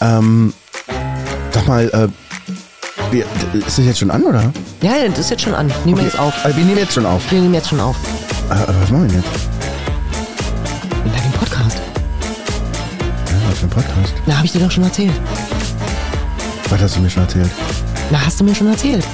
[0.00, 0.54] Ähm,
[1.52, 2.08] sag mal, äh,
[3.12, 4.52] wir, ist das jetzt schon an, oder?
[4.82, 5.72] Ja, ja, das ist jetzt schon an.
[5.84, 6.32] Nehmen wir jetzt auf.
[6.44, 7.30] Äh, wir nehmen jetzt schon auf.
[7.30, 7.96] Wir nehmen jetzt schon auf.
[8.50, 9.48] Äh, was machen wir denn jetzt?
[11.04, 11.78] Na, den Podcast.
[13.26, 14.14] Ja, was für ein Podcast?
[14.26, 15.12] Na, hab ich dir doch schon erzählt.
[16.70, 17.50] Was hast du mir schon erzählt?
[18.10, 19.04] Na, hast du mir schon erzählt.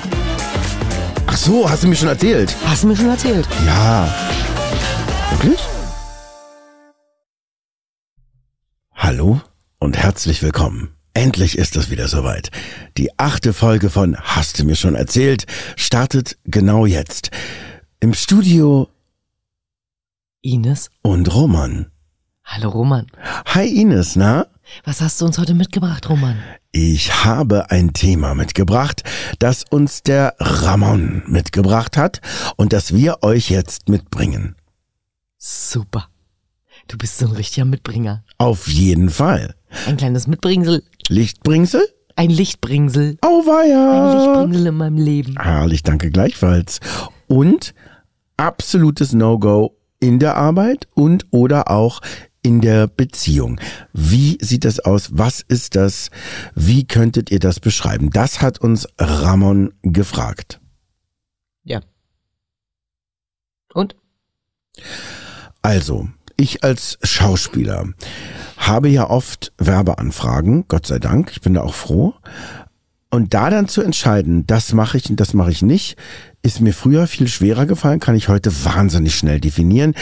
[1.26, 2.54] Ach so, hast du mir schon erzählt?
[2.66, 3.48] Hast du mir schon erzählt.
[3.66, 4.08] Ja.
[5.30, 5.60] Wirklich?
[9.78, 10.94] Und herzlich willkommen.
[11.14, 12.50] Endlich ist es wieder soweit.
[12.98, 17.30] Die achte Folge von Hast du mir schon erzählt startet genau jetzt.
[18.00, 18.88] Im Studio
[20.42, 20.90] Ines.
[21.02, 21.86] und Roman.
[22.44, 23.06] Hallo, Roman.
[23.46, 24.46] Hi Ines, na?
[24.84, 26.36] Was hast du uns heute mitgebracht, Roman?
[26.72, 29.02] Ich habe ein Thema mitgebracht,
[29.38, 32.20] das uns der Ramon mitgebracht hat
[32.56, 34.56] und das wir euch jetzt mitbringen.
[35.38, 36.08] Super.
[36.88, 38.24] Du bist so ein richtiger Mitbringer.
[38.38, 39.54] Auf jeden Fall.
[39.86, 40.84] Ein kleines Mitbringsel.
[41.08, 41.82] Lichtbringsel?
[42.14, 43.18] Ein Lichtbringsel.
[43.20, 44.12] Auweia!
[44.12, 45.34] Ein Lichtbringsel in meinem Leben.
[45.38, 46.80] Herrlich, danke gleichfalls.
[47.26, 47.74] Und
[48.36, 52.00] absolutes No-Go in der Arbeit und oder auch
[52.42, 53.60] in der Beziehung.
[53.92, 55.10] Wie sieht das aus?
[55.12, 56.10] Was ist das?
[56.54, 58.10] Wie könntet ihr das beschreiben?
[58.10, 60.60] Das hat uns Ramon gefragt.
[61.64, 61.80] Ja.
[63.74, 63.96] Und?
[65.60, 67.86] Also, ich als Schauspieler
[68.56, 72.14] habe ja oft Werbeanfragen, Gott sei Dank, ich bin da auch froh.
[73.10, 75.96] Und da dann zu entscheiden, das mache ich und das mache ich nicht,
[76.42, 79.94] ist mir früher viel schwerer gefallen, kann ich heute wahnsinnig schnell definieren.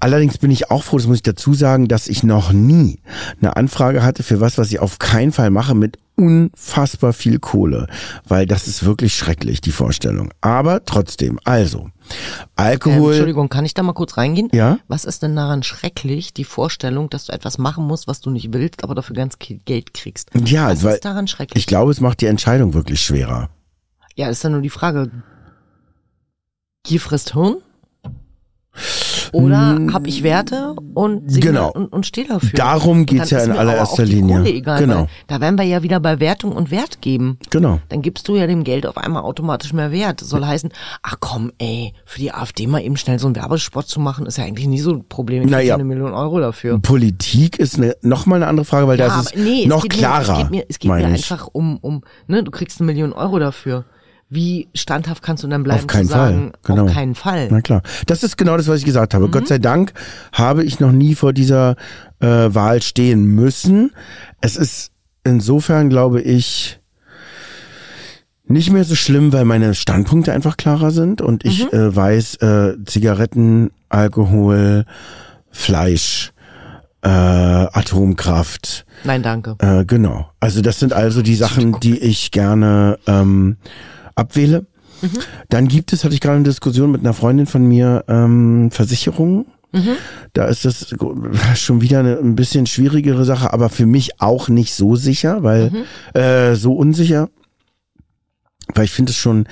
[0.00, 3.00] Allerdings bin ich auch froh, das muss ich dazu sagen, dass ich noch nie
[3.40, 7.86] eine Anfrage hatte für was, was ich auf keinen Fall mache mit unfassbar viel Kohle,
[8.26, 10.32] weil das ist wirklich schrecklich, die Vorstellung.
[10.40, 11.92] Aber trotzdem, also, Ähm,
[12.56, 13.12] Alkohol.
[13.12, 14.48] Entschuldigung, kann ich da mal kurz reingehen?
[14.52, 14.78] Ja?
[14.88, 18.52] Was ist denn daran schrecklich, die Vorstellung, dass du etwas machen musst, was du nicht
[18.52, 20.30] willst, aber dafür ganz viel Geld kriegst?
[20.44, 21.60] Ja, Was weil ist daran schrecklich?
[21.60, 23.48] ich glaube, es macht die Entscheidung wirklich schwerer.
[24.16, 25.10] ja, ist dann nur die Frage,
[26.84, 27.56] Gier frisst Hirn?
[29.32, 31.70] Oder Mm, habe ich Werte und, genau.
[31.72, 32.50] und, und stehe dafür?
[32.54, 34.44] Darum geht's dann ja in allererster Linie.
[34.44, 35.06] Egal, Genau.
[35.26, 37.38] Da wären wir ja wieder bei Wertung und Wert geben.
[37.50, 37.80] Genau.
[37.90, 40.20] Dann gibst du ja dem Geld auf einmal automatisch mehr Wert.
[40.20, 40.70] Soll heißen,
[41.02, 44.38] ach komm, ey, für die AfD mal eben schnell so einen Werbespot zu machen, ist
[44.38, 45.42] ja eigentlich nie so ein Problem.
[45.44, 45.74] Ich Naja.
[45.74, 46.78] eine Million Euro dafür.
[46.78, 49.78] Politik ist eine, noch mal eine andere Frage, weil das Ja, ist aber nee, noch
[49.78, 50.36] es geht klarer.
[50.36, 53.12] Mir, es geht mir, es geht mir einfach um, um, ne, du kriegst eine Million
[53.12, 53.84] Euro dafür.
[54.30, 56.84] Wie standhaft kannst du dann bleiben Auf keinen zu sagen, Fall, genau.
[56.86, 57.48] auf keinen Fall.
[57.50, 57.82] Na klar.
[58.06, 59.16] Das ist genau das, was ich gesagt Mhm.
[59.16, 59.30] habe.
[59.30, 59.92] Gott sei Dank
[60.32, 61.76] habe ich noch nie vor dieser
[62.20, 63.92] äh, Wahl stehen müssen.
[64.42, 64.90] Es ist
[65.24, 66.78] insofern, glaube ich,
[68.44, 71.78] nicht mehr so schlimm, weil meine Standpunkte einfach klarer sind und ich Mhm.
[71.78, 74.84] äh, weiß, äh, Zigaretten, Alkohol,
[75.50, 76.32] Fleisch,
[77.02, 79.54] äh, Atomkraft, Nein, danke.
[79.60, 80.28] Äh, genau.
[80.40, 83.56] Also das sind also die Sachen, die ich gerne ähm,
[84.18, 84.66] abwähle.
[85.48, 89.46] Dann gibt es, hatte ich gerade eine Diskussion mit einer Freundin von mir, ähm, Versicherungen.
[90.32, 90.94] Da ist das
[91.54, 95.70] schon wieder eine ein bisschen schwierigere Sache, aber für mich auch nicht so sicher, weil
[96.14, 97.28] äh, so unsicher,
[98.74, 99.46] weil ich finde es schon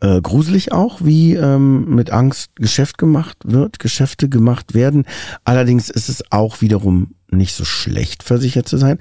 [0.00, 5.06] äh, gruselig auch, wie ähm, mit Angst Geschäft gemacht wird, Geschäfte gemacht werden.
[5.44, 8.98] Allerdings ist es auch wiederum nicht so schlecht, versichert zu sein.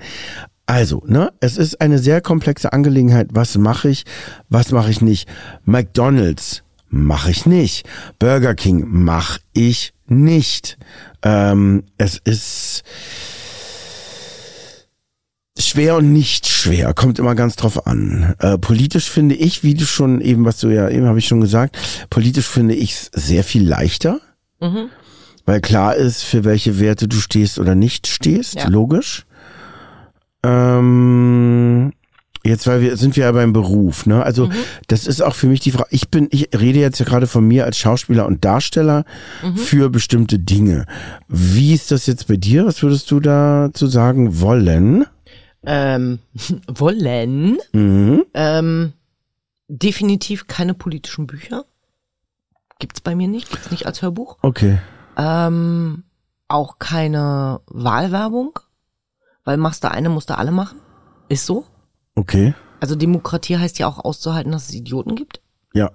[0.67, 3.27] Also, ne, es ist eine sehr komplexe Angelegenheit.
[3.33, 4.03] Was mache ich,
[4.49, 5.27] was mache ich nicht?
[5.63, 7.87] McDonald's mache ich nicht.
[8.19, 10.77] Burger King mache ich nicht.
[11.21, 12.83] Ähm, es ist
[15.57, 18.35] schwer und nicht schwer, kommt immer ganz drauf an.
[18.39, 21.41] Äh, politisch finde ich, wie du schon eben, was du ja eben habe ich schon
[21.41, 21.77] gesagt,
[22.09, 24.19] politisch finde ich es sehr viel leichter,
[24.61, 24.89] Mhm.
[25.45, 28.67] weil klar ist, für welche Werte du stehst oder nicht stehst, Ja.
[28.67, 29.25] logisch.
[30.45, 31.93] Ähm,
[32.43, 34.23] jetzt weil wir sind wir ja beim Beruf, ne?
[34.23, 34.49] Also
[34.87, 35.89] das ist auch für mich die Frage.
[35.91, 39.05] Ich bin, ich rede jetzt ja gerade von mir als Schauspieler und Darsteller
[39.55, 40.85] für bestimmte Dinge.
[41.27, 42.65] Wie ist das jetzt bei dir?
[42.65, 45.05] Was würdest du dazu sagen wollen?
[45.65, 46.19] Ähm,
[46.67, 48.23] wollen Mhm.
[48.33, 48.93] ähm,
[49.67, 51.65] definitiv keine politischen Bücher.
[52.79, 54.37] Gibt's bei mir nicht, gibt's nicht als Hörbuch.
[54.41, 54.79] Okay.
[55.17, 56.03] Ähm,
[56.47, 58.59] auch keine Wahlwerbung,
[59.45, 60.81] weil machst du eine, musst du alle machen.
[61.29, 61.65] Ist so.
[62.15, 62.53] Okay.
[62.79, 65.41] Also Demokratie heißt ja auch auszuhalten, dass es Idioten gibt.
[65.73, 65.91] Ja.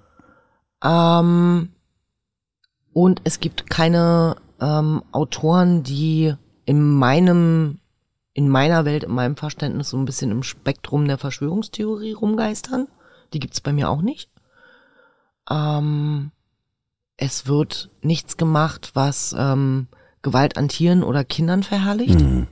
[0.82, 1.70] Ähm,
[2.93, 7.81] und es gibt keine ähm, Autoren, die in meinem,
[8.32, 12.88] in meiner Welt, in meinem Verständnis so ein bisschen im Spektrum der Verschwörungstheorie rumgeistern.
[13.32, 14.31] Die gibt's bei mir auch nicht.
[15.49, 16.32] Ähm,
[17.17, 19.88] es wird nichts gemacht, was ähm,
[20.23, 22.20] Gewalt an Tieren oder Kindern verherrlicht.
[22.20, 22.47] Mhm.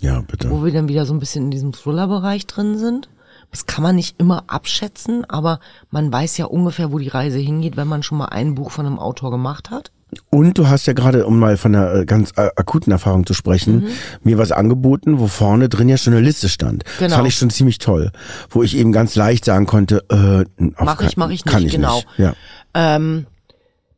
[0.00, 0.50] Ja, bitte.
[0.50, 3.08] wo wir dann wieder so ein bisschen in diesem Thriller-Bereich drin sind.
[3.50, 5.60] Das kann man nicht immer abschätzen, aber
[5.90, 8.84] man weiß ja ungefähr, wo die Reise hingeht, wenn man schon mal ein Buch von
[8.86, 9.92] einem Autor gemacht hat.
[10.30, 13.34] Und du hast ja gerade, um mal von einer äh, ganz äh, akuten Erfahrung zu
[13.34, 13.88] sprechen, Mhm.
[14.24, 16.84] mir was angeboten, wo vorne drin ja schon eine Liste stand.
[16.84, 17.16] Das Genau.
[17.16, 18.10] fand ich schon ziemlich toll.
[18.50, 20.44] Wo ich eben ganz leicht sagen konnte, äh,
[20.78, 21.96] Mach ich, kein- mach ich kann nicht, ich genau.
[21.96, 22.08] Nicht.
[22.18, 22.34] Ja.
[22.74, 23.26] Ähm,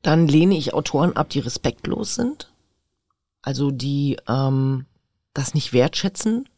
[0.02, 2.50] dann lehne ich Autoren ab, die respektlos sind.
[3.42, 4.84] Also die ähm,
[5.38, 6.48] das nicht wertschätzen,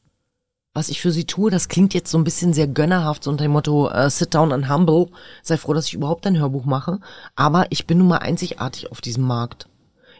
[0.74, 1.50] was ich für sie tue.
[1.50, 4.52] Das klingt jetzt so ein bisschen sehr gönnerhaft, so unter dem Motto äh, sit down
[4.52, 5.08] and humble.
[5.42, 7.00] Sei froh, dass ich überhaupt ein Hörbuch mache.
[7.36, 9.68] Aber ich bin nun mal einzigartig auf diesem Markt.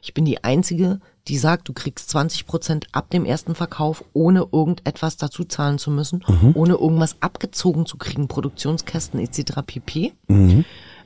[0.02, 4.46] Ich bin die Einzige, die sagt, du kriegst 20 Prozent ab dem ersten Verkauf, ohne
[4.52, 9.61] irgendetwas dazu zahlen zu müssen, ohne irgendwas abgezogen zu kriegen, Produktionskästen etc.
[9.66, 10.14] pp.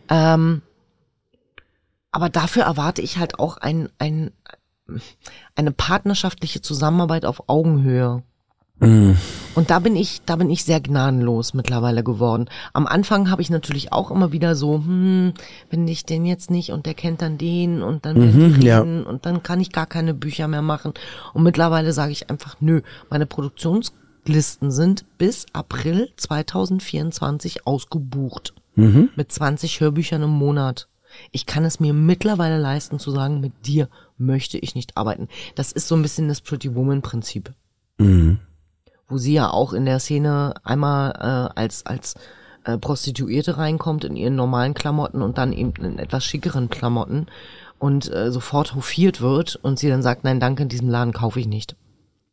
[0.09, 0.63] Ähm,
[2.11, 4.33] aber dafür erwarte ich halt auch ein, ein,
[5.55, 8.23] eine partnerschaftliche Zusammenarbeit auf Augenhöhe.
[9.55, 12.47] Und da bin ich, da bin ich sehr gnadenlos mittlerweile geworden.
[12.73, 15.35] Am Anfang habe ich natürlich auch immer wieder so, hm,
[15.71, 18.17] wenn ich den jetzt nicht und der kennt dann den und dann
[18.61, 18.81] die ja.
[18.81, 20.95] und dann kann ich gar keine Bücher mehr machen.
[21.33, 28.55] Und mittlerweile sage ich einfach, nö, meine Produktionslisten sind bis April 2024 ausgebucht.
[29.15, 30.89] Mit 20 Hörbüchern im Monat.
[31.31, 33.89] Ich kann es mir mittlerweile leisten zu sagen, mit dir
[34.19, 35.29] möchte ich nicht arbeiten.
[35.55, 37.53] Das ist so ein bisschen das Pretty Woman Prinzip
[39.13, 42.15] wo sie ja auch in der Szene einmal äh, als als
[42.65, 47.27] äh, Prostituierte reinkommt in ihren normalen Klamotten und dann eben in etwas schickeren Klamotten
[47.79, 51.41] und äh, sofort hofiert wird und sie dann sagt, nein, danke, in diesem Laden kaufe
[51.41, 51.77] ich nicht.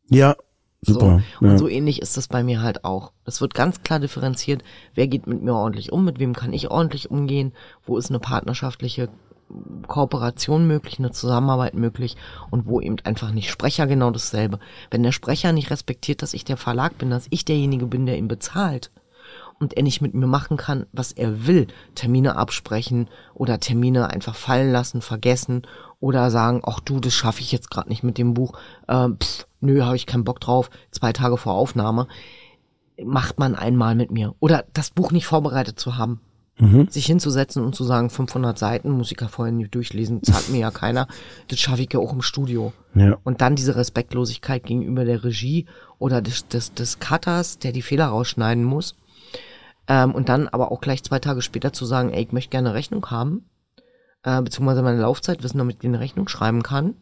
[0.08, 0.36] Ja,
[0.82, 1.22] super.
[1.38, 1.46] So.
[1.46, 1.58] Und ja.
[1.58, 3.12] so ähnlich ist das bei mir halt auch.
[3.24, 4.62] Es wird ganz klar differenziert,
[4.94, 7.52] wer geht mit mir ordentlich um, mit wem kann ich ordentlich umgehen,
[7.84, 9.08] wo ist eine partnerschaftliche
[9.86, 12.16] Kooperation möglich, eine Zusammenarbeit möglich
[12.50, 14.60] und wo eben einfach nicht Sprecher genau dasselbe.
[14.90, 18.16] Wenn der Sprecher nicht respektiert, dass ich der Verlag bin, dass ich derjenige bin, der
[18.16, 18.90] ihn bezahlt
[19.58, 24.34] und er nicht mit mir machen kann, was er will, Termine absprechen oder Termine einfach
[24.34, 25.62] fallen lassen, vergessen
[26.00, 28.54] oder sagen, ach du, das schaffe ich jetzt gerade nicht mit dem Buch,
[28.88, 32.08] ähm, pff, nö, habe ich keinen Bock drauf, zwei Tage vor Aufnahme,
[33.04, 34.34] macht man einmal mit mir.
[34.40, 36.20] Oder das Buch nicht vorbereitet zu haben.
[36.90, 40.58] Sich hinzusetzen und zu sagen, 500 Seiten muss ich ja vorher nicht durchlesen, zahlt mir
[40.58, 41.06] ja keiner.
[41.48, 42.74] Das schaffe ich ja auch im Studio.
[42.94, 43.16] Ja.
[43.24, 45.66] Und dann diese Respektlosigkeit gegenüber der Regie
[45.98, 48.94] oder des, des, des Cutters, der die Fehler rausschneiden muss.
[49.88, 52.74] Ähm, und dann aber auch gleich zwei Tage später zu sagen, ey, ich möchte gerne
[52.74, 53.46] Rechnung haben,
[54.22, 56.94] äh, beziehungsweise meine Laufzeit wissen, damit ich eine Rechnung schreiben kann.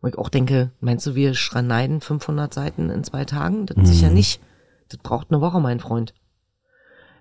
[0.00, 3.66] Wo ich auch denke, meinst du, wir schneiden 500 Seiten in zwei Tagen?
[3.66, 4.40] Das sicher nicht.
[4.88, 6.12] Das braucht eine Woche, mein Freund.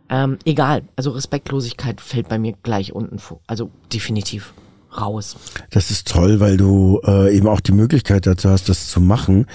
[0.10, 3.40] Ähm, egal, also Respektlosigkeit fällt bei mir gleich unten vor.
[3.48, 4.54] Also definitiv
[5.00, 5.38] raus.
[5.70, 9.46] Das ist toll, weil du äh, eben auch die Möglichkeit dazu hast, das zu machen.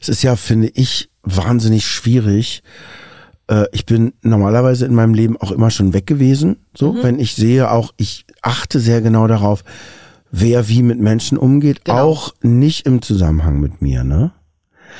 [0.00, 2.62] Es ist ja, finde ich, wahnsinnig schwierig.
[3.50, 6.56] Äh, ich bin normalerweise in meinem Leben auch immer schon weg gewesen.
[6.76, 7.02] So, Mhm.
[7.02, 9.64] wenn ich sehe, auch ich achte sehr genau darauf,
[10.30, 11.98] wer wie mit Menschen umgeht, Genau.
[12.04, 14.30] auch nicht im Zusammenhang mit mir, ne?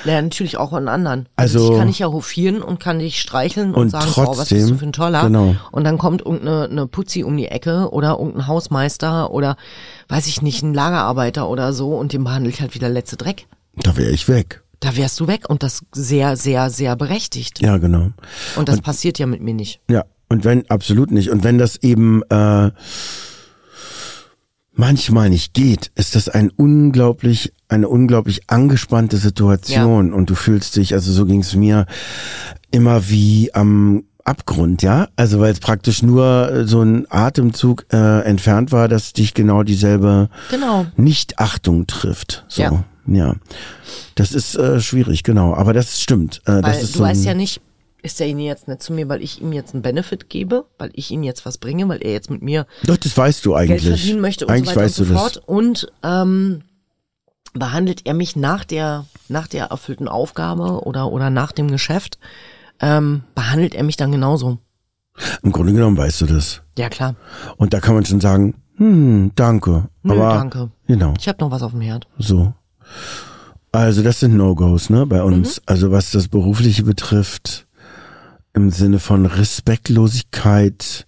[0.04, 1.28] Ja, natürlich auch an anderen.
[1.36, 4.38] Also- ich kann dich ja hofieren und kann dich streicheln und, Und sagen, oh, was
[4.38, 5.22] bist trotzdem, du für ein Toller.
[5.24, 5.56] genau.
[5.72, 9.56] Und dann kommt irgendeine eine Putzi um die Ecke oder irgendein Hausmeister oder
[10.08, 13.46] weiß ich nicht, ein Lagerarbeiter oder so und den behandle ich halt wieder letzte Dreck.
[13.76, 14.62] Da wäre ich weg.
[14.80, 17.60] Da wärst du weg und das sehr, sehr, sehr berechtigt.
[17.60, 18.10] Ja, genau.
[18.56, 19.80] Und das passiert ja mit mir nicht.
[19.90, 21.30] Ja, und wenn, absolut nicht.
[21.30, 22.70] Und wenn das eben äh,
[24.72, 30.12] manchmal nicht geht, ist das ein unglaublich, eine unglaublich angespannte Situation.
[30.12, 31.86] Und du fühlst dich, also so ging es mir,
[32.70, 35.08] immer wie am Abgrund, ja?
[35.16, 39.62] Also weil es praktisch nur äh, so ein Atemzug äh, entfernt war, dass dich genau
[39.62, 40.86] dieselbe Genau.
[40.96, 42.44] Nichtachtung trifft.
[42.48, 42.62] So.
[42.62, 42.84] Ja.
[43.10, 43.34] Ja.
[44.14, 45.54] Das ist äh, schwierig, genau.
[45.54, 46.40] Aber das stimmt.
[46.46, 47.60] Äh, Weil das ist du so weißt ja nicht,
[48.02, 51.10] ist derjenige jetzt nicht zu mir, weil ich ihm jetzt einen Benefit gebe, weil ich
[51.10, 53.82] ihm jetzt was bringe, weil er jetzt mit mir Doch, das weißt du eigentlich.
[53.82, 55.42] Geld verdienen möchte und eigentlich so weiter weißt und so du fort.
[55.46, 56.62] Und ähm,
[57.52, 62.18] behandelt er mich nach der, nach der erfüllten Aufgabe oder, oder nach dem Geschäft,
[62.80, 64.58] ähm, behandelt er mich dann genauso.
[65.16, 65.38] das.
[65.42, 66.62] Im Grunde genommen weißt du das.
[66.78, 67.16] Ja, klar.
[67.56, 69.88] Und da kann man schon sagen, hm, danke.
[70.02, 70.70] Nö, Aber danke.
[70.86, 72.06] genau, Ich habe noch was auf dem Herd.
[72.18, 72.54] so.
[73.72, 75.58] Also das sind No-Gos, ne, bei uns.
[75.58, 75.62] Mhm.
[75.66, 77.66] Also was das Berufliche betrifft,
[78.52, 81.06] im Sinne von Respektlosigkeit,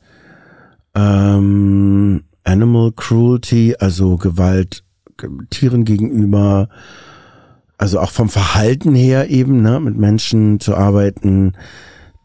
[0.94, 4.84] ähm, Animal Cruelty, also Gewalt
[5.16, 6.68] ge- Tieren gegenüber,
[7.78, 11.54] also auch vom Verhalten her eben, ne, mit Menschen zu arbeiten,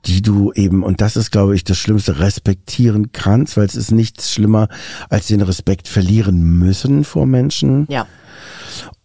[0.05, 3.91] die du eben, und das ist, glaube ich, das Schlimmste, respektieren kannst, weil es ist
[3.91, 4.67] nichts schlimmer,
[5.09, 7.87] als den Respekt verlieren müssen vor Menschen.
[7.89, 8.05] Ja.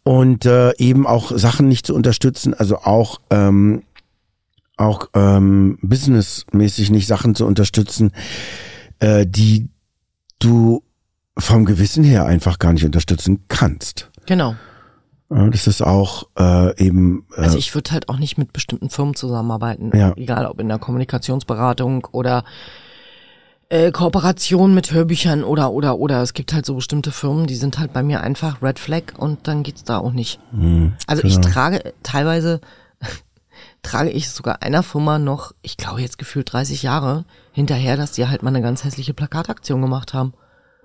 [0.04, 3.82] Und äh, eben auch Sachen nicht zu unterstützen, also auch ähm,
[4.76, 8.12] auch ähm, businessmäßig nicht Sachen zu unterstützen,
[8.98, 9.68] äh, die
[10.38, 10.82] du
[11.38, 14.10] vom Gewissen her einfach gar nicht unterstützen kannst.
[14.26, 14.56] Genau.
[15.30, 17.24] Ja, das ist auch äh, eben.
[17.36, 20.12] Äh, Also ich würde halt auch nicht mit bestimmten Firmen zusammenarbeiten, Ja.
[20.16, 22.44] egal ob in der Kommunikationsberatung oder
[23.72, 27.78] äh, Kooperation mit Hörbüchern oder oder oder es gibt halt so bestimmte Firmen, die sind
[27.78, 30.40] halt bei mir einfach Red Flag und dann geht's da auch nicht.
[30.50, 31.48] hm, Also ich genau.
[31.48, 32.60] trage teilweise
[33.82, 38.28] trage ich sogar einer Firma noch, ich glaube jetzt gefühlt 30 Jahre hinterher, dass die
[38.28, 40.34] halt mal eine ganz hässliche Plakataktion gemacht haben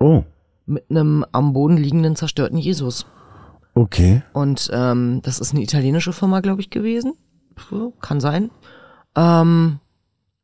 [0.00, 0.24] Oh,
[0.66, 3.04] mit einem am Boden liegenden zerstörten Jesus.
[3.74, 4.22] okay.
[4.32, 7.14] Und ähm, das ist eine italienische Firma, glaube ich, gewesen.
[8.00, 8.50] Kann sein.
[9.16, 9.80] Ähm,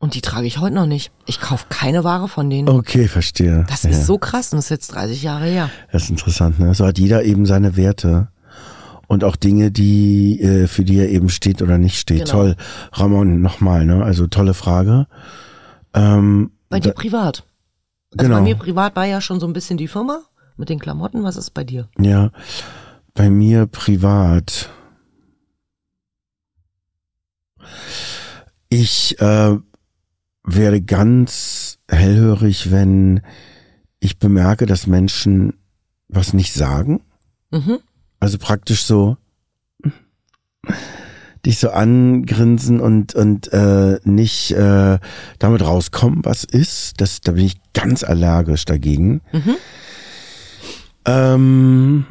[0.05, 1.13] und die trage ich heute noch nicht.
[1.25, 2.69] Ich kaufe keine Ware von denen.
[2.69, 3.65] Okay, verstehe.
[3.71, 3.91] Das ja.
[3.91, 5.71] ist so krass und das ist jetzt 30 Jahre her.
[5.93, 6.75] Das ist interessant, ne?
[6.75, 8.29] So hat jeder eben seine Werte.
[9.07, 12.27] Und auch Dinge, die, äh, für die er eben steht oder nicht steht.
[12.27, 12.33] Genau.
[12.33, 12.57] Toll.
[12.93, 14.05] Ramon, nochmal, ne?
[14.05, 15.07] Also tolle Frage.
[15.95, 17.45] Ähm, Bei dir privat.
[18.13, 18.37] Also genau.
[18.37, 20.21] bei mir privat war ja schon so ein bisschen die Firma
[20.59, 21.25] mit den Klamotten.
[21.25, 21.89] Was ist bei dir?
[21.99, 22.31] Ja,
[23.15, 24.69] bei mir privat.
[28.69, 29.57] Ich äh,
[30.45, 33.23] werde ganz hellhörig, wenn
[33.99, 35.55] ich bemerke, dass Menschen
[36.09, 37.01] was nicht sagen.
[37.51, 37.79] Mhm.
[38.21, 39.17] Also praktisch so
[41.45, 44.99] dich so angrinsen und und äh, nicht äh,
[45.39, 47.01] damit rauskommen, was ist.
[47.01, 49.21] Das, da bin ich ganz allergisch dagegen.
[49.33, 49.57] Mhm.
[51.07, 52.07] Ähm,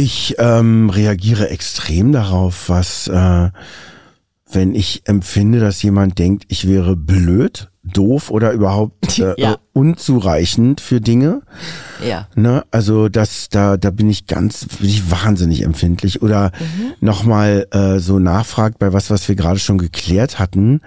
[0.00, 3.50] ich ähm, reagiere extrem darauf, was, äh,
[4.52, 9.58] wenn ich empfinde, dass jemand denkt, ich wäre blöd, doof oder überhaupt äh, Ja.
[9.72, 11.42] unzureichend für Dinge.
[12.06, 12.28] Ja.
[12.34, 12.64] Ne?
[12.70, 16.22] Also das, da, da bin ich ganz, bin ich wahnsinnig empfindlich.
[16.22, 16.50] Oder
[17.00, 20.80] nochmal äh, so nachfragt bei was, was wir gerade schon geklärt hatten.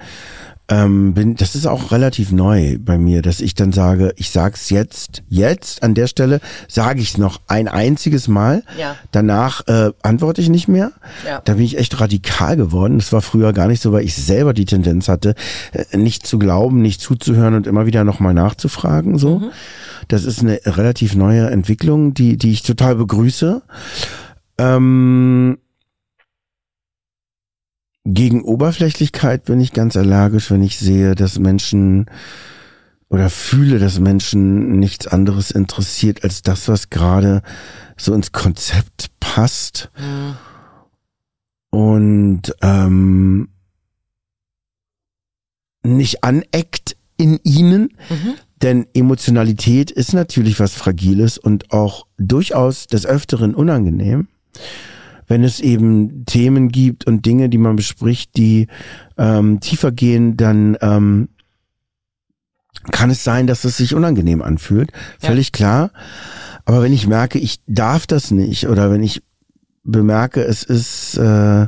[0.73, 4.71] Ähm, bin, das ist auch relativ neu bei mir, dass ich dann sage, ich sag's
[4.71, 8.63] jetzt, jetzt an der Stelle sage ich es noch ein einziges Mal.
[8.79, 8.95] Ja.
[9.11, 10.91] Danach äh, antworte ich nicht mehr.
[11.27, 11.41] Ja.
[11.45, 12.97] Da bin ich echt radikal geworden.
[12.97, 15.35] Das war früher gar nicht so, weil ich selber die Tendenz hatte,
[15.73, 19.19] äh, nicht zu glauben, nicht zuzuhören und immer wieder nochmal nachzufragen.
[19.19, 19.51] So,
[20.07, 23.61] das ist eine relativ neue Entwicklung, die die ich total begrüße.
[24.57, 25.57] Ähm,
[28.05, 32.07] gegen Oberflächlichkeit bin ich ganz allergisch, wenn ich sehe, dass Menschen
[33.10, 37.41] oder fühle, dass Menschen nichts anderes interessiert als das, was gerade
[37.95, 40.36] so ins Konzept passt Mhm.
[41.69, 43.50] und ähm,
[45.83, 47.93] nicht aneckt in ihnen.
[48.10, 48.33] Mhm.
[48.62, 54.27] Denn Emotionalität ist natürlich was Fragiles und auch durchaus des Öfteren unangenehm,
[55.27, 58.67] wenn es eben Themen gibt und Dinge, die man bespricht, die
[59.17, 61.29] ähm, tiefer gehen, dann ähm,
[62.91, 64.91] kann es sein, dass es sich unangenehm anfühlt.
[65.21, 65.29] Ja.
[65.29, 65.91] Völlig klar.
[66.65, 69.21] Aber wenn ich merke, ich darf das nicht oder wenn ich
[69.83, 71.67] bemerke, es ist äh,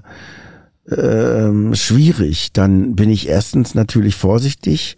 [0.90, 4.98] ähm, schwierig, dann bin ich erstens natürlich vorsichtig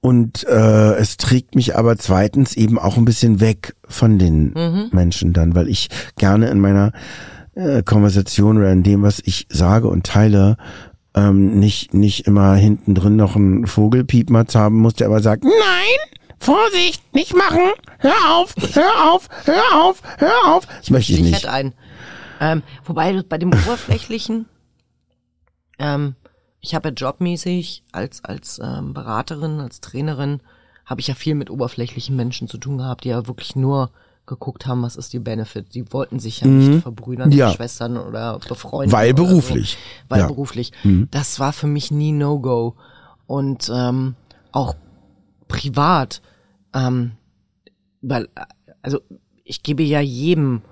[0.00, 4.88] und äh, es trägt mich aber zweitens eben auch ein bisschen weg von den Mhm.
[4.92, 6.92] Menschen dann, weil ich gerne in meiner
[7.54, 10.56] äh, Konversation oder in dem, was ich sage und teile,
[11.14, 15.52] ähm, nicht nicht immer hinten drin noch einen Vogelpiepmatz haben muss, der aber sagt, nein,
[16.38, 20.66] Vorsicht, nicht machen, hör auf, hör auf, hör auf, hör auf.
[20.66, 21.36] Das möchte ich Ich nicht.
[21.36, 21.72] hätte einen.
[22.40, 24.46] Ähm, wobei bei dem Oberflächlichen,
[25.78, 26.16] ähm,
[26.60, 30.40] ich habe ja jobmäßig als, als ähm, Beraterin, als Trainerin,
[30.84, 33.90] habe ich ja viel mit oberflächlichen Menschen zu tun gehabt, die ja wirklich nur
[34.26, 35.74] geguckt haben, was ist die Benefit.
[35.74, 37.36] Die wollten sich ja nicht verbrüdern, Mhm.
[37.36, 37.50] Ja.
[37.50, 38.92] Schwestern oder befreunden.
[38.92, 39.72] Weil beruflich.
[39.72, 40.04] So.
[40.10, 40.26] Weil Ja.
[40.28, 40.72] beruflich.
[40.84, 41.08] Mhm.
[41.10, 42.76] Das war für mich nie No-Go.
[43.26, 44.14] Und ähm,
[44.52, 44.74] auch
[45.48, 46.22] privat,
[46.74, 47.12] ähm,
[48.00, 48.28] weil,
[48.80, 49.00] also
[49.44, 50.62] ich gebe ja jedem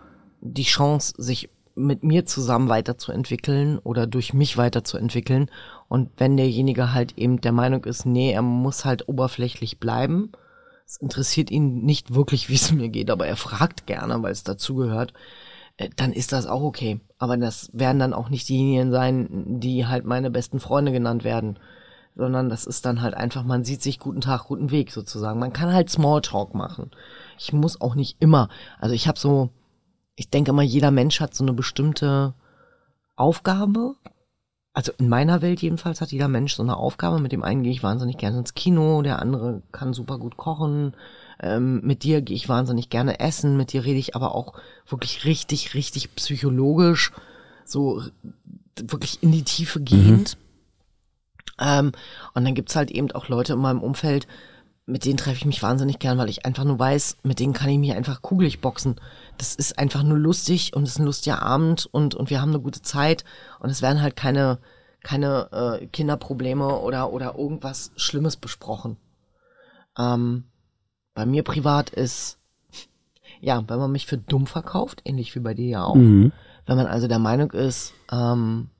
[0.40, 5.50] die Chance, sich mit mir zusammen weiterzuentwickeln oder durch mich weiterzuentwickeln.
[5.88, 10.30] Und wenn derjenige halt eben der Meinung ist, nee, er muss halt oberflächlich bleiben,
[10.90, 14.42] es interessiert ihn nicht wirklich, wie es mir geht, aber er fragt gerne, weil es
[14.42, 15.12] dazugehört,
[15.76, 17.00] äh, dann ist das auch okay.
[17.18, 21.58] Aber das werden dann auch nicht diejenigen sein, die halt meine besten Freunde genannt werden,
[22.16, 25.38] sondern das ist dann halt einfach, man sieht sich guten Tag, guten Weg sozusagen.
[25.38, 26.90] Man kann halt Smalltalk machen.
[27.38, 28.48] Ich muss auch nicht immer,
[28.80, 29.50] also ich habe so,
[30.16, 32.34] ich denke mal, jeder Mensch hat so eine bestimmte
[33.14, 33.94] Aufgabe.
[34.72, 37.18] Also in meiner Welt jedenfalls hat jeder Mensch so eine Aufgabe.
[37.18, 40.94] Mit dem einen gehe ich wahnsinnig gerne ins Kino, der andere kann super gut kochen,
[41.42, 44.52] Ähm, mit dir gehe ich wahnsinnig gerne essen, mit dir rede ich aber auch
[44.86, 47.12] wirklich richtig, richtig psychologisch,
[47.64, 48.02] so
[48.76, 50.36] wirklich in die Tiefe gehend.
[51.58, 51.92] Ähm,
[52.34, 54.26] und dann gibt's halt eben auch Leute in meinem Umfeld,
[54.86, 57.68] mit denen treffe ich mich wahnsinnig gern, weil ich einfach nur weiß, mit denen kann
[57.70, 58.96] ich mich einfach kugelig boxen.
[59.38, 62.48] Das ist einfach nur lustig und es ist ein lustiger Abend und, und wir haben
[62.50, 63.24] eine gute Zeit
[63.60, 64.58] und es werden halt keine,
[65.04, 68.96] keine äh, Kinderprobleme oder, oder irgendwas Schlimmes besprochen.
[69.98, 70.44] Ähm,
[71.14, 72.38] bei mir privat ist,
[73.40, 76.32] ja, wenn man mich für dumm verkauft, ähnlich wie bei dir ja auch, Mhm.
[76.66, 78.70] wenn man also der Meinung ist, ähm,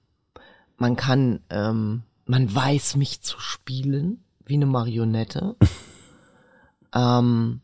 [0.76, 5.56] man kann, ähm, man weiß mich zu spielen, wie eine Marionette,
[6.94, 7.60] ähm,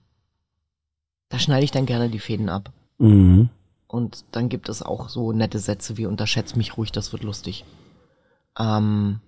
[1.28, 2.73] da schneide ich dann gerne die Fäden ab.
[2.99, 3.49] Mhm.
[3.88, 7.64] Und dann gibt es auch so nette Sätze wie unterschätzt mich ruhig, das wird lustig.
[8.59, 9.21] Ähm,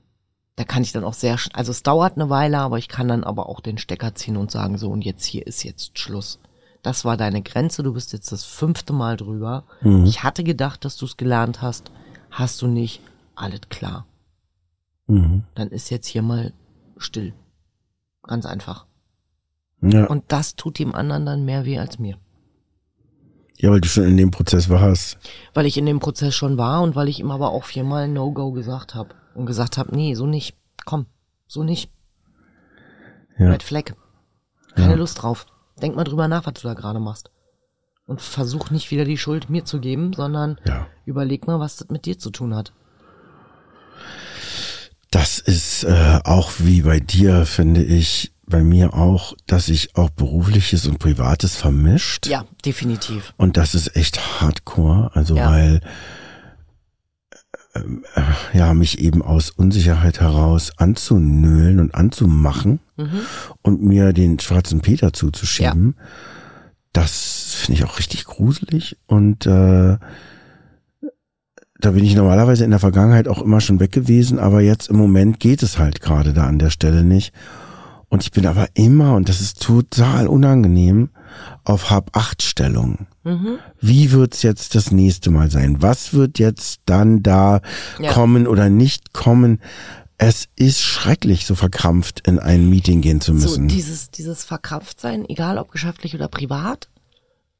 [0.56, 3.22] da kann ich dann auch sehr, also es dauert eine Weile, aber ich kann dann
[3.22, 6.40] aber auch den Stecker ziehen und sagen so und jetzt hier ist jetzt Schluss.
[6.82, 9.64] Das war deine Grenze, du bist jetzt das fünfte Mal drüber.
[9.82, 10.04] Mhm.
[10.04, 11.92] Ich hatte gedacht, dass du es gelernt hast,
[12.30, 13.00] hast du nicht,
[13.36, 14.06] alles klar.
[15.06, 15.44] Mhm.
[15.54, 16.52] Dann ist jetzt hier mal
[16.96, 17.34] still.
[18.24, 18.87] Ganz einfach.
[19.80, 20.06] Ja.
[20.06, 22.16] Und das tut dem anderen dann mehr weh als mir.
[23.56, 25.18] ja, weil du schon in dem Prozess warst.
[25.54, 28.52] Weil ich in dem Prozess schon war und weil ich ihm aber auch viermal No-Go
[28.52, 29.14] gesagt habe.
[29.34, 30.56] Und gesagt habe, nee, so nicht.
[30.84, 31.06] Komm,
[31.46, 31.90] so nicht.
[33.38, 33.50] Ja.
[33.50, 33.92] Red Flag.
[34.74, 34.96] Keine Ja.
[34.96, 35.46] Lust drauf.
[35.82, 37.30] Denk mal drüber nach, was du da gerade machst.
[38.06, 40.86] Und versuch nicht wieder die Schuld mir zu geben, sondern Ja.
[41.04, 42.72] überleg mal, was das mit dir zu tun hat.
[45.10, 50.10] Das ist äh, auch wie bei dir, finde ich, bei mir auch, dass sich auch
[50.10, 52.26] berufliches und privates vermischt.
[52.26, 53.32] Ja, definitiv.
[53.36, 55.50] Und das ist echt hardcore, also Ja.
[55.50, 55.80] weil
[57.74, 63.20] ähm, äh, ja mich eben aus Unsicherheit heraus anzunölen und anzumachen Mhm.
[63.62, 65.94] und mir den schwarzen Peter zuzuschieben,
[66.92, 69.98] das finde ich auch richtig gruselig und äh,
[71.80, 74.96] da bin ich normalerweise in der Vergangenheit auch immer schon weg gewesen, aber jetzt im
[74.96, 77.32] Moment geht es halt gerade da an der Stelle nicht.
[78.10, 81.10] Und ich bin aber immer, und das ist total unangenehm,
[81.64, 83.06] auf Hab-Acht-Stellung.
[83.22, 83.58] Mhm.
[83.80, 85.82] Wie wird's jetzt das nächste Mal sein?
[85.82, 87.60] Was wird jetzt dann da
[87.98, 88.12] Ja.
[88.12, 89.60] kommen oder nicht kommen?
[90.16, 93.68] Es ist schrecklich, so verkrampft in ein Meeting gehen zu So, müssen.
[93.68, 96.88] dieses, dieses Verkrampftsein, egal ob geschäftlich oder privat,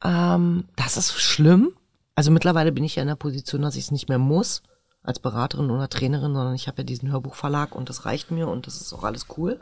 [0.03, 1.71] ähm, das ist schlimm.
[2.15, 4.63] Also mittlerweile bin ich ja in der Position, dass ich es nicht mehr muss
[5.05, 8.67] als Beraterin oder Trainerin, sondern ich habe ja diesen Hörbuchverlag und das reicht mir und
[8.67, 9.61] das ist auch alles cool.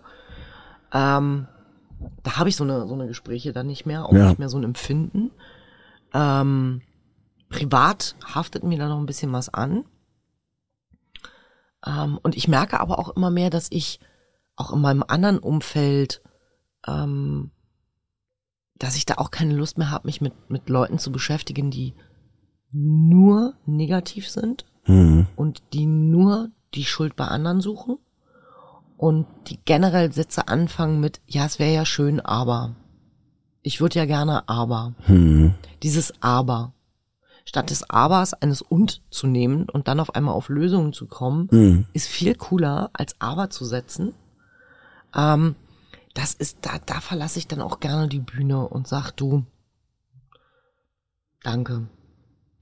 [0.92, 1.46] Ähm,
[2.22, 4.28] da habe ich so eine, so eine Gespräche dann nicht mehr, auch Ja.
[4.28, 5.30] nicht mehr so ein Empfinden.
[6.14, 6.82] Ähm,
[7.48, 9.84] privat haftet mir da noch ein bisschen was an.
[11.86, 14.00] Ähm, und ich merke aber auch immer mehr, dass ich
[14.56, 16.22] auch in meinem anderen Umfeld,
[16.86, 17.50] ähm,
[18.78, 21.94] dass ich da auch keine Lust mehr habe, mich mit, mit Leuten zu beschäftigen, die
[22.72, 25.26] nur negativ sind Hm.
[25.36, 27.98] und die nur die Schuld bei anderen suchen
[28.96, 32.74] und die generell Sätze anfangen mit, ja, es wäre ja schön, aber.
[33.62, 34.94] Ich würde ja gerne aber.
[35.06, 35.54] Hm.
[35.82, 36.72] Dieses aber.
[37.44, 41.48] Statt des Abers eines und zu nehmen und dann auf einmal auf Lösungen zu kommen,
[41.50, 41.86] Hm.
[41.92, 44.14] ist viel cooler, als aber zu setzen.
[45.14, 45.54] Ähm,
[46.14, 49.44] das ist, da, da verlasse ich dann auch gerne die Bühne und sag du,
[51.42, 51.86] danke.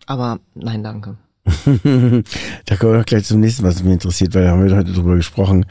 [0.06, 1.16] Aber nein, danke.
[1.44, 4.92] da kommen wir doch gleich zum nächsten, was mich interessiert, weil da haben wir heute
[4.92, 5.66] drüber gesprochen.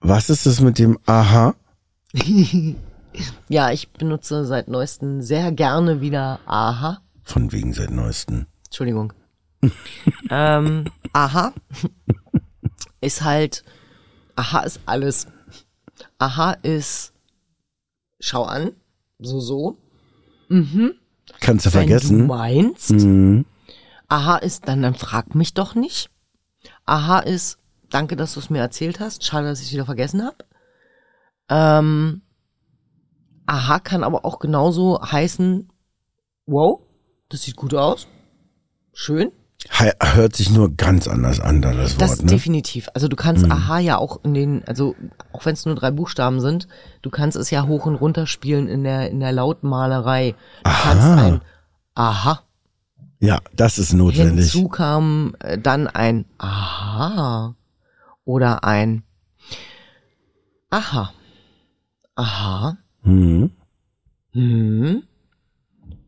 [0.00, 1.54] Was ist das mit dem Aha?
[3.48, 7.00] Ja, ich benutze seit neuestem sehr gerne wieder Aha.
[7.24, 8.46] Von wegen seit neuesten.
[8.66, 9.12] Entschuldigung.
[10.30, 11.52] ähm, Aha
[13.00, 13.64] ist halt,
[14.36, 15.26] Aha ist alles.
[16.18, 17.12] Aha ist,
[18.20, 18.70] schau an,
[19.18, 19.76] so, so.
[20.48, 20.92] Mhm.
[21.40, 22.26] Kannst du Wenn du vergessen?
[22.28, 22.90] meinst.
[22.90, 23.46] Mhm.
[24.06, 26.08] Aha ist dann, dann frag mich doch nicht.
[26.84, 27.58] Aha ist,
[27.90, 29.24] danke, dass du es mir erzählt hast.
[29.24, 30.36] Schade, dass ich es wieder vergessen habe.
[31.48, 32.22] Ähm,
[33.46, 35.70] Aha kann aber auch genauso heißen,
[36.46, 36.80] wow,
[37.30, 38.06] das sieht gut aus.
[38.92, 39.32] Schön.
[40.00, 42.30] Hört sich nur ganz anders an, da das Das Wort, ne?
[42.30, 42.88] definitiv.
[42.94, 44.94] Also du kannst Aha ja auch in den, also
[45.32, 46.68] auch wenn es nur drei Buchstaben sind,
[47.02, 50.36] du kannst es ja hoch und runter spielen in der in der Lautmalerei.
[50.62, 50.82] Du Aha.
[50.82, 51.40] kannst ein
[51.94, 52.42] Aha.
[53.18, 54.52] Ja, das ist notwendig.
[54.52, 57.56] Hinzu kam äh, dann ein Aha
[58.28, 59.04] oder ein
[60.70, 61.14] Aha.
[62.14, 62.76] Aha.
[63.02, 63.52] Mhm.
[64.32, 65.02] Hm.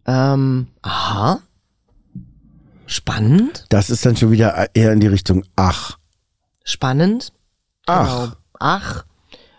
[0.04, 1.40] Ähm, aha.
[2.85, 3.64] Spannend.
[3.70, 5.96] Das ist dann schon wieder eher in die Richtung Ach.
[6.62, 7.33] Spannend.
[7.87, 8.24] Ach.
[8.24, 8.37] Genau.
[8.59, 9.04] Ach.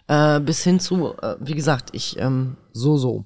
[0.08, 3.26] Äh, bis hin zu, äh, wie gesagt, ich, ähm, so, so.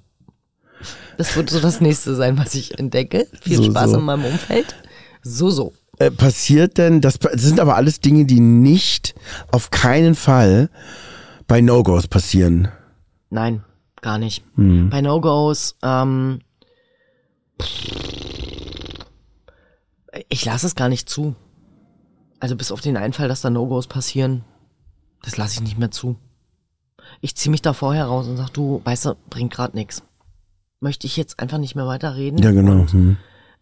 [1.18, 3.28] Das wird so das nächste sein, was ich entdecke.
[3.42, 3.98] Viel So, Spaß so.
[3.98, 4.76] in meinem Umfeld.
[5.24, 5.74] So, so.
[5.98, 9.16] Äh, passiert denn, das, das sind aber alles Dinge, die nicht
[9.52, 10.70] auf keinen Fall
[11.48, 12.68] bei No-Gos passieren.
[13.30, 13.64] Nein,
[14.02, 14.44] gar nicht.
[14.56, 14.90] Hm.
[14.90, 16.40] Bei No-Gos, ähm,
[20.30, 21.36] ich lasse es gar nicht zu.
[22.40, 24.44] Also bis auf den Einfall, dass da No-Gos passieren,
[25.24, 26.18] das lasse ich nicht mehr zu.
[27.22, 30.04] Ich ziehe mich da vorher raus und sag, du, weißt du, bringt grad nix.
[30.82, 32.40] Möchte ich jetzt einfach nicht mehr weiterreden.
[32.40, 32.82] Ja, genau.
[32.82, 33.18] Und, Hm.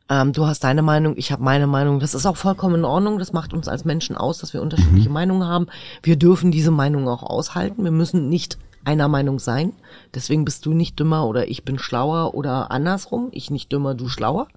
[0.10, 2.00] Ähm, du hast deine Meinung, ich habe meine Meinung.
[2.00, 3.20] Das ist auch vollkommen in Ordnung.
[3.20, 5.68] Das macht uns als Menschen aus, dass wir unterschiedliche Meinungen haben.
[6.02, 7.84] Wir dürfen diese Meinung auch aushalten.
[7.84, 9.74] Wir müssen nicht einer Meinung sein.
[10.14, 13.30] Deswegen bist du nicht dümmer oder ich bin schlauer oder andersrum.
[13.32, 14.48] Ich nicht dümmer, du schlauer.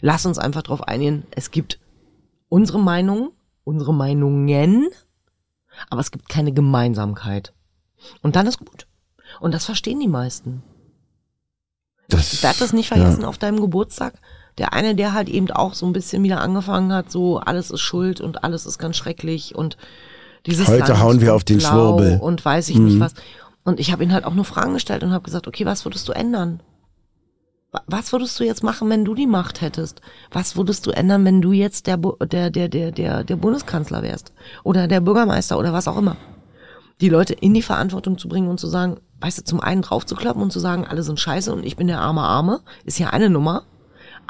[0.00, 1.24] Lass uns einfach darauf einigen.
[1.30, 1.78] Es gibt
[2.48, 3.32] unsere Meinung,
[3.64, 4.88] unsere Meinungen,
[5.90, 7.52] aber es gibt keine Gemeinsamkeit.
[8.22, 8.86] Und dann ist gut.
[9.40, 10.62] Und das verstehen die meisten.
[12.08, 14.14] Das, Ich werde das nicht vergessen auf deinem Geburtstag.
[14.60, 17.80] Der eine, der halt eben auch so ein bisschen wieder angefangen hat, so alles ist
[17.80, 19.76] schuld und alles ist ganz schrecklich und
[20.46, 22.18] dieses Heute Land hauen wir auf den Schwurbel.
[22.22, 23.14] und weiß ich nicht was.
[23.64, 26.06] Und ich habe ihn halt auch nur Fragen gestellt und habe gesagt, okay, was würdest
[26.08, 26.62] du ändern?
[27.72, 30.00] Wa- Was würdest du jetzt machen, wenn du die Macht hättest?
[30.30, 34.32] Was würdest du ändern, wenn du jetzt der, der, der, der, der, der Bundeskanzler wärst?
[34.64, 36.16] Oder der Bürgermeister oder was auch immer?
[37.00, 40.42] die Leute in die Verantwortung zu bringen und zu sagen, weißt du, zum einen draufzuklappen
[40.42, 43.30] und zu sagen, alle sind scheiße und ich bin der arme Arme, ist ja eine
[43.30, 43.62] Nummer.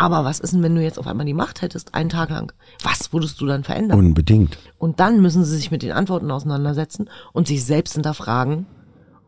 [0.01, 2.55] Aber was ist denn, wenn du jetzt auf einmal die Macht hättest, einen Tag lang?
[2.83, 3.99] Was würdest du dann verändern?
[3.99, 4.57] Unbedingt.
[4.79, 8.65] Und dann müssen sie sich mit den Antworten auseinandersetzen und sich selbst hinterfragen,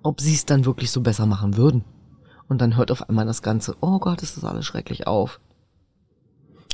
[0.02, 1.84] ob sie es dann wirklich so besser machen würden.
[2.48, 5.40] Und dann hört auf einmal das Ganze, oh Gott, ist das alles schrecklich auf.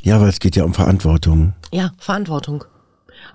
[0.01, 1.53] Ja, weil es geht ja um Verantwortung.
[1.73, 2.63] Ja, Verantwortung.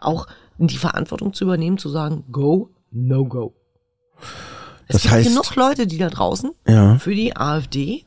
[0.00, 3.54] Auch die Verantwortung zu übernehmen, zu sagen, go, no go.
[4.88, 6.98] Es Das gibt heißt- genug Leute, die da draußen Ja.
[6.98, 8.06] für die AfD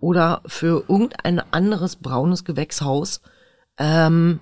[0.00, 3.20] oder für irgendein anderes braunes Gewächshaus
[3.78, 4.40] ähm,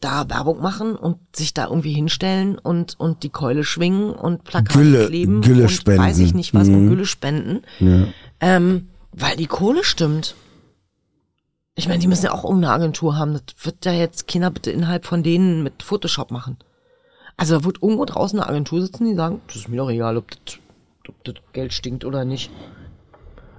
[0.00, 4.78] da Werbung machen und sich da irgendwie hinstellen und, und die Keule schwingen und Plakate
[4.78, 6.02] Gülle- kleben Gülle und spenden.
[6.02, 6.88] weiß ich nicht was und Mhm.
[6.88, 8.06] Gülle spenden, Ja.
[8.40, 10.34] ähm, weil die Kohle stimmt.
[11.74, 13.32] Ich meine, die müssen ja auch irgendeine Agentur haben.
[13.34, 16.58] Das wird ja jetzt Kinder bitte innerhalb von denen mit Photoshop machen.
[17.36, 20.16] Also da wird irgendwo draußen eine Agentur sitzen, die sagen, das ist mir doch egal,
[20.18, 20.58] ob das,
[21.08, 22.50] ob das Geld stinkt oder nicht.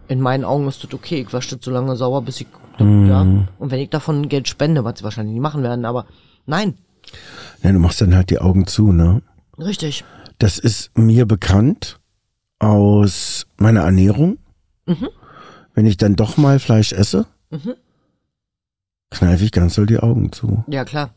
[0.08, 1.22] In meinen Augen ist das okay.
[1.22, 2.48] Ich wasche das so lange sauber, bis ich,
[2.80, 3.22] ja.
[3.22, 6.06] Und wenn ich davon Geld spende, was sie wahrscheinlich nicht machen werden, aber
[6.46, 6.76] nein,
[7.62, 9.22] ja, du machst dann halt die Augen zu, ne?
[9.58, 10.04] richtig.
[10.39, 12.00] Das ist mir bekannt
[12.60, 14.38] aus meiner Ernährung.
[14.86, 15.10] Mhm.
[15.74, 17.76] Wenn ich dann doch mal Fleisch esse, Mhm.
[19.12, 20.63] kneife ich ganz doll die Augen zu.
[20.68, 21.13] Ja, klar.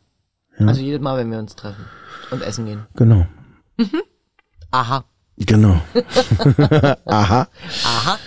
[0.59, 0.67] Ja.
[0.67, 1.85] Also jedes Mal, wenn wir uns treffen
[2.31, 2.87] und essen gehen.
[2.95, 3.27] Genau.
[4.71, 5.05] Aha.
[5.39, 5.81] Genau.
[7.07, 7.49] Aha.
[7.85, 8.19] Aha.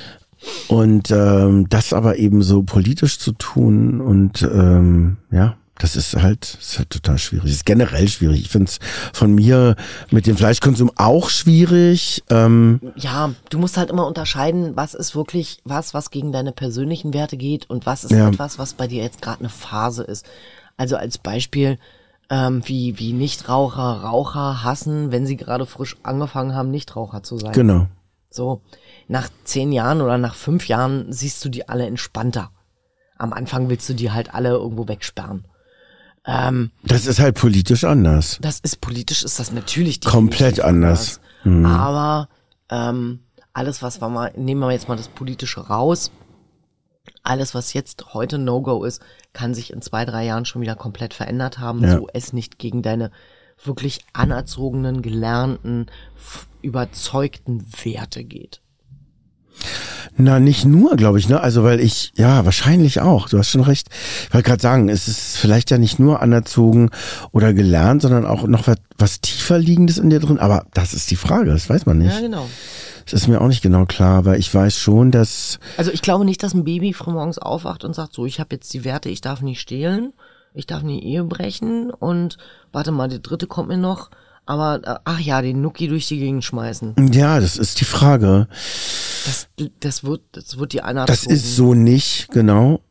[0.68, 6.58] Und ähm, das aber eben so politisch zu tun und ähm, ja, das ist halt,
[6.60, 7.46] ist halt total schwierig.
[7.46, 8.42] Das ist generell schwierig.
[8.42, 8.80] Ich finde es
[9.14, 9.76] von mir
[10.12, 12.22] mit dem Fleischkonsum auch schwierig.
[12.30, 17.14] Ähm, Ja, du musst halt immer unterscheiden, was ist wirklich was, was gegen deine persönlichen
[17.14, 18.28] Werte geht und was ist Ja.
[18.30, 20.26] etwas, was bei dir jetzt gerade eine Phase ist.
[20.76, 21.78] Also als Beispiel,
[22.30, 27.54] ähm, wie, wie Nichtraucher Raucher hassen, wenn sie gerade frisch angefangen haben, Nichtraucher zu sein.
[27.54, 27.88] genau.
[28.30, 28.62] So,
[29.08, 32.52] nach zehn Jahren oder nach fünf Jahren siehst du die alle entspannter.
[33.18, 35.46] Am Anfang willst du die halt alle irgendwo wegsperren.
[36.26, 38.38] Ähm, Das ist halt politisch anders.
[38.42, 41.20] das ist politisch, ist das natürlich Komplett definitiv anders.
[41.66, 42.30] Aber
[42.70, 43.22] ähm,
[43.54, 46.12] alles, was wir mal, nehmen wir jetzt mal das Politische raus,
[47.24, 49.02] alles, was jetzt heute No-Go ist,
[49.34, 51.98] kann sich in zwei, drei Jahren schon wieder komplett verändert haben, Ja.
[51.98, 53.12] so es nicht gegen deine
[53.64, 55.88] wirklich anerzogenen, gelernten,
[56.62, 58.62] überzeugten Werte geht.
[60.18, 61.40] Na, nicht nur, glaube ich, ne?
[61.40, 63.30] Also, weil ich, ja, wahrscheinlich auch.
[63.30, 63.88] Du hast schon recht.
[64.28, 66.90] Ich wollte gerade sagen, es ist vielleicht ja nicht nur anerzogen
[67.32, 70.40] oder gelernt, sondern auch noch was, was tiefer liegendes in dir drin.
[70.40, 72.14] Aber das ist die Frage, das weiß man nicht.
[72.14, 72.50] Ja, genau.
[73.06, 76.26] Das ist mir auch nicht genau klar, weil ich weiß schon, dass, Also ich glaube
[76.26, 79.22] nicht, dass ein Baby frühmorgens aufwacht und sagt, so, ich habe jetzt die Werte, ich
[79.22, 80.14] darf nicht stehlen,
[80.54, 82.38] ich darf nie Ehe brechen und
[82.72, 84.12] warte mal, der dritte kommt mir noch,
[84.50, 86.96] aber äh, ach ja, den Nuki durch die Gegend schmeißen.
[87.14, 88.48] ja, das ist die Frage.
[89.26, 89.48] Das,
[89.80, 92.82] das wird, das wird die einer Das ist so nicht, genau.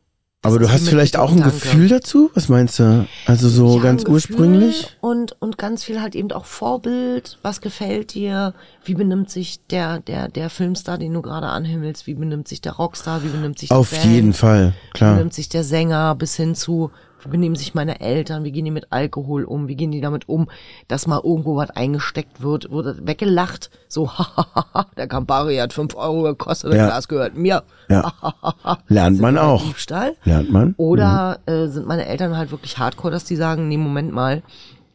[0.41, 1.57] Aber du hast vielleicht auch ein Gedanke.
[1.59, 2.31] Gefühl dazu?
[2.33, 3.05] Was meinst du?
[3.25, 4.95] Also so Ja, ganz ursprünglich?
[5.01, 7.37] Und, und ganz viel halt eben auch Vorbild.
[7.41, 8.53] Was gefällt dir?
[8.85, 12.07] Wie benimmt sich der, der, der Filmstar, den du gerade anhimmelst?
[12.07, 13.21] Wie benimmt sich der Rockstar?
[13.23, 14.11] Wie benimmt sich Auf die Band?
[14.13, 15.15] jeden Fall, Wie klar.
[15.15, 16.89] benimmt sich der Sänger bis hin zu,
[17.23, 20.29] wie benehmen sich meine Eltern, wie gehen die mit Alkohol um, wie gehen die damit
[20.29, 20.49] um,
[20.87, 26.23] dass mal irgendwo was eingesteckt wird, wurde weggelacht, so, hahaha, der Campari hat fünf Euro
[26.23, 26.85] gekostet, das Ja.
[26.87, 27.63] Glas gehört mir.
[27.89, 28.13] Ja.
[28.87, 29.63] Lernt man wir auch.
[29.63, 30.15] Diebstahl?
[30.23, 30.73] Lernt man.
[30.77, 34.43] Oder äh, sind meine Eltern halt wirklich hardcore, dass die sagen, nee, Moment mal,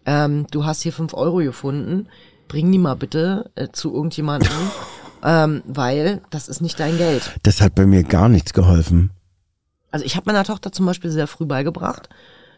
[0.06, 2.06] ähm, du hast hier fünf Euro gefunden,
[2.48, 4.52] bring die mal bitte äh, zu irgendjemandem,
[5.24, 7.32] ähm, weil das ist nicht dein Geld.
[7.42, 9.10] Das hat bei mir gar nichts geholfen.
[9.94, 12.08] Also ich habe meiner Tochter zum Beispiel sehr früh beigebracht,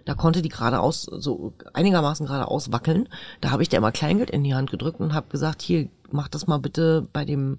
[0.07, 3.11] da konnte die geradeaus, so einigermaßen geradeaus wackeln.
[3.43, 6.29] Da habe ich der immer Kleingeld in die Hand gedrückt und habe gesagt, hier, mach
[6.29, 7.59] das mal bitte bei dem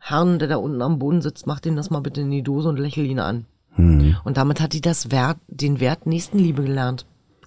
[0.00, 2.70] Herrn, der da unten am Boden sitzt, mach den das mal bitte in die Dose
[2.70, 3.44] und lächel ihn an.
[3.74, 4.16] Hm.
[4.24, 7.04] Und damit hat die das Wert, den Wert Nächstenliebe gelernt.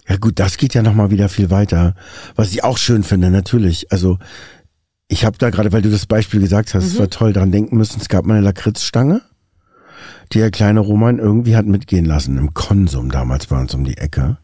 [0.08, 1.96] Ja gut, das geht ja nochmal wieder viel weiter.
[2.36, 3.90] Was ich auch schön finde, natürlich.
[3.90, 4.18] Also
[5.08, 7.76] ich habe da gerade, weil du das Beispiel gesagt hast, es war toll, daran denken
[7.76, 9.22] müssen, es gab mal eine Lakritzstange,
[10.32, 13.98] die der kleine Roman irgendwie hat mitgehen lassen, im Konsum damals bei uns um die
[13.98, 14.38] Ecke.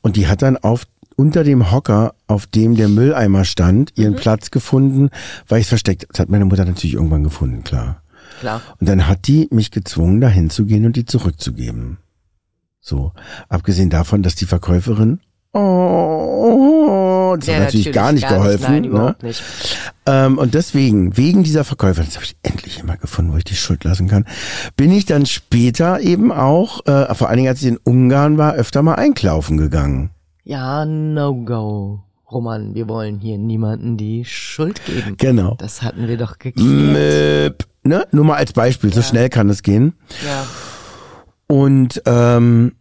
[0.00, 0.86] Und die hat dann auf
[1.16, 5.10] unter dem Hocker, auf dem der Mülleimer stand, ihren Platz gefunden,
[5.48, 6.06] weil ich es versteckt.
[6.10, 8.02] Das hat meine Mutter natürlich irgendwann gefunden, klar.
[8.38, 8.62] Klar.
[8.78, 11.98] Und dann hat die mich gezwungen, da hinzugehen und die zurückzugeben.
[12.80, 13.12] So.
[13.48, 15.20] Abgesehen davon, dass die Verkäuferin,
[15.52, 15.58] oh,
[17.36, 18.82] das hat Ja, natürlich, gar nicht geholfen.
[18.82, 19.16] nein, ne?
[19.22, 19.42] nicht.
[20.06, 23.56] Ähm, und deswegen, wegen dieser Verkäuferin, das habe ich endlich immer gefunden, wo ich die
[23.56, 24.24] Schuld lassen kann,
[24.76, 28.54] bin ich dann später eben auch, äh, vor allen Dingen als ich in Ungarn war,
[28.54, 30.10] öfter mal einkaufen gegangen.
[30.44, 32.00] Ja, no go.
[32.30, 35.16] Roman, wir wollen hier niemanden die Schuld geben.
[35.16, 35.54] Genau.
[35.58, 36.66] Das hatten wir doch geklärt.
[36.66, 37.64] Möp.
[37.84, 38.06] Ne?
[38.12, 39.94] Nur mal als Beispiel, so schnell kann es gehen.
[40.26, 40.44] Ja.
[41.46, 42.72] Und ähm,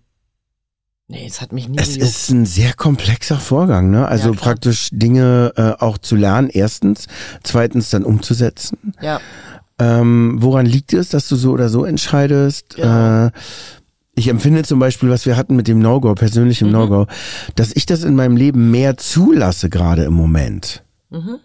[1.10, 2.04] Nee, es hat mich nie Es gejuckt.
[2.04, 4.08] ist ein sehr komplexer Vorgang, ne?
[4.08, 7.08] Also Ja, praktisch Dinge äh, auch zu lernen, erstens,
[7.44, 8.94] zweitens dann umzusetzen.
[9.02, 9.20] Ja,
[9.80, 12.78] Ähm, woran liegt es, dass du so oder so entscheidest?
[12.78, 13.28] Ja.
[13.28, 13.32] Äh,
[14.16, 16.74] ich empfinde zum Beispiel, was wir hatten mit dem No-Go, persönlichem Mhm.
[16.74, 17.08] No-Go,
[17.56, 20.84] dass ich das in meinem Leben mehr zulasse gerade im Moment.
[21.12, 21.38] Mhm.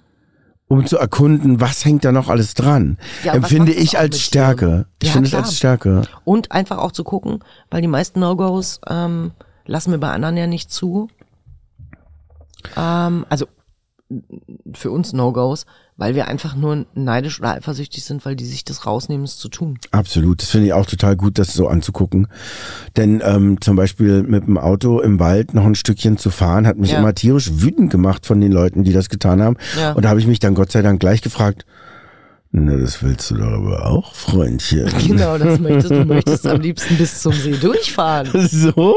[0.66, 2.96] Um zu erkunden, was hängt da noch alles dran?
[3.22, 4.18] Ja, empfinde ich als?
[4.20, 4.86] Stärke.
[5.02, 6.02] Ich Ja, finde es als Stärke.
[6.24, 9.32] Und einfach auch zu gucken, weil die meisten No-Gos ähm,
[9.72, 11.08] lassen wir bei anderen ja nicht zu.
[12.76, 13.46] Ähm, also
[14.74, 15.64] für uns No-Gos,
[15.96, 19.48] weil wir einfach nur neidisch oder eifersüchtig sind, weil die sich das rausnehmen, es zu
[19.48, 19.78] tun.
[19.90, 22.28] Absolut, das finde ich auch total gut, das so anzugucken.
[22.98, 26.76] Denn ähm, zum Beispiel mit dem Auto im Wald noch ein Stückchen zu fahren, hat
[26.76, 26.98] mich Ja.
[26.98, 29.56] immer tierisch wütend gemacht von den Leuten, die das getan haben.
[29.78, 29.92] Ja.
[29.92, 31.64] Und da habe ich mich dann Gott sei Dank gleich gefragt,
[32.54, 34.86] na, das willst du doch aber auch, Freundchen.
[35.06, 38.28] Genau, das möchtest du möchtest am liebsten bis zum See durchfahren.
[38.50, 38.96] So.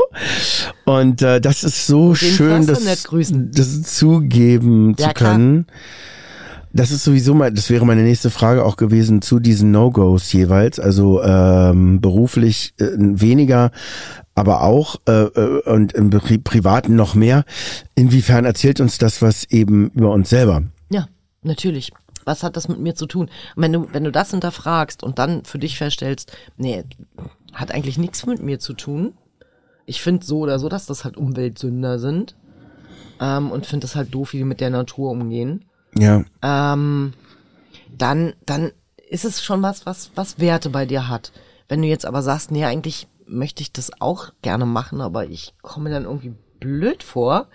[0.83, 5.33] Und äh, das ist so Den schön, das, das zugeben Ja, zu klar.
[5.35, 5.67] können.
[6.73, 10.77] Das ist sowieso mal, das wäre meine nächste Frage auch gewesen zu diesen No-Gos jeweils.
[10.77, 13.71] Also ähm, beruflich äh, weniger,
[14.33, 17.45] aber auch äh, äh, und im Pri Privaten noch mehr.
[17.95, 20.63] Inwiefern erzählt uns das was eben über uns selber?
[20.89, 21.07] Ja,
[21.41, 21.93] natürlich.
[22.25, 23.29] Was hat das mit mir zu tun?
[23.55, 26.83] Und wenn du, wenn du das hinterfragst und dann für dich feststellst, nee,
[27.53, 29.13] hat eigentlich nichts mit mir zu tun.
[29.85, 32.35] Ich finde so oder so, dass das halt Umweltsünder sind.
[33.21, 35.65] Ähm, und finde es halt doof, wie die mit der Natur umgehen.
[35.97, 37.13] Ja, Ähm,
[37.97, 38.71] dann, dann
[39.09, 41.31] ist es schon was, was, was Werte bei dir hat.
[41.69, 45.53] Wenn du jetzt aber sagst, nee, eigentlich möchte ich das auch gerne machen, aber ich
[45.61, 47.47] komme dann irgendwie blöd vor,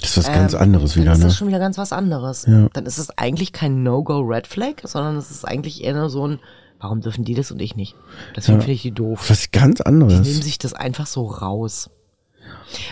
[0.00, 1.24] das ist was ganz anderes wieder, ist ne?
[1.26, 2.46] das schon wieder ganz was anderes.
[2.46, 2.68] Ja.
[2.72, 6.38] Dann ist es eigentlich kein No-Go-Red Flag, sondern es ist eigentlich eher nur so ein,
[6.80, 7.94] warum dürfen die das und ich nicht?
[8.36, 8.60] Deswegen Ja.
[8.62, 9.28] finde ich die doof.
[9.28, 10.26] Was ganz Die nehmen anderes.
[10.44, 11.90] sich das einfach so raus.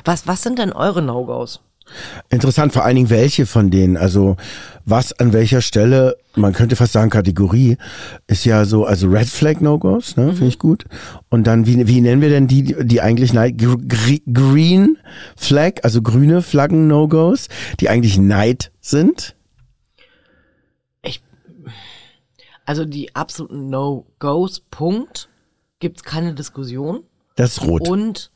[0.05, 1.61] Was, was sind denn eure No-Gos?
[2.31, 4.37] Interessant, vor allen Dingen welche von denen, also
[4.85, 7.77] was an welcher Stelle, man könnte fast sagen Kategorie,
[8.27, 10.85] ist ja so, also Red Flag No-Gos, ne, finde ich gut.
[11.29, 14.99] Und dann, wie, wie nennen wir denn die, die eigentlich Neid, Gr- Gr- Green
[15.37, 17.49] Flag, also grüne Flaggen No-Gos,
[17.81, 19.35] die eigentlich Neid sind?
[21.03, 21.22] Ich,
[22.64, 25.29] also die absoluten No-Gos, Punkt,
[25.81, 27.05] gibt's keine Diskussion.
[27.37, 27.88] Das ist rot.
[27.88, 28.31] Und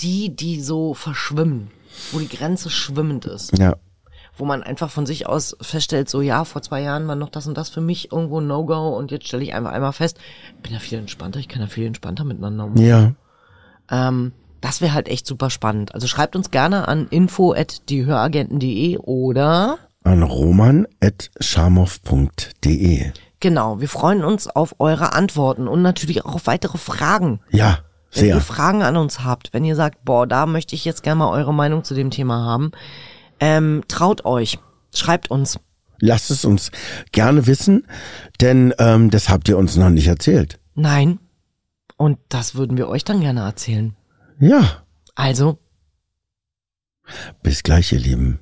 [0.00, 1.70] die, die so verschwimmen,
[2.12, 3.56] wo die Grenze schwimmend ist.
[3.58, 3.76] ja.
[4.36, 7.48] wo man einfach von sich aus feststellt, so ja, vor zwei Jahren war noch das
[7.48, 10.18] und das für mich irgendwo No-Go und jetzt stelle ich einfach einmal fest,
[10.56, 12.88] ich bin da viel entspannter, ich kann da viel entspannter miteinander umgehen.
[12.88, 13.12] Ja.
[14.08, 15.94] Ähm, das wäre halt echt super spannend.
[15.94, 23.12] Also schreibt uns gerne an info at diehöragenten.de oder An roman.scharmoff.de.
[23.40, 27.40] genau, wir freuen uns auf eure Antworten und natürlich auch auf weitere Fragen.
[27.50, 27.78] Ja,
[28.18, 28.42] Wenn ihr sehr.
[28.42, 31.54] Fragen an uns habt, wenn ihr sagt, boah, da möchte ich jetzt gerne mal eure
[31.54, 32.72] Meinung zu dem Thema haben,
[33.40, 34.58] ähm, traut euch,
[34.94, 35.58] schreibt uns.
[36.00, 36.70] Lasst es uns
[37.12, 37.86] gerne wissen,
[38.40, 40.60] denn ähm, das habt ihr uns noch nicht erzählt.
[40.74, 41.18] Nein.
[41.96, 43.96] Und das würden wir euch dann gerne erzählen.
[44.38, 44.82] Ja,
[45.16, 45.58] Also,
[47.42, 48.38] Bis gleich, ihr Lieben.